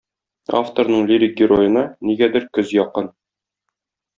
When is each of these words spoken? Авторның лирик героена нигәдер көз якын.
Авторның 0.59 1.03
лирик 1.11 1.35
героена 1.41 1.85
нигәдер 2.11 2.49
көз 2.59 2.73
якын. 2.81 3.13